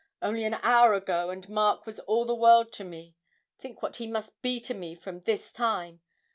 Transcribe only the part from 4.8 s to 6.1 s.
from this time!